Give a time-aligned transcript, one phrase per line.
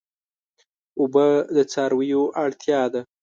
[0.99, 1.25] اوبه
[1.55, 3.01] د څارویو اړتیا ده.